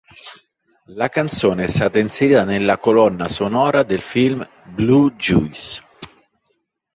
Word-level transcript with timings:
La 0.95 1.09
canzone 1.09 1.65
è 1.65 1.67
stata 1.67 1.99
inserita 1.99 2.43
nella 2.43 2.79
colonna 2.79 3.27
sonora 3.27 3.83
del 3.83 4.01
film 4.01 4.43
"Blue 4.65 5.11
Juice". 5.13 5.79